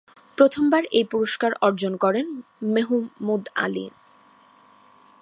[0.37, 2.25] প্রথমবার এই পুরস্কার অর্জন করেন
[2.73, 3.85] মেহমুদ আলি।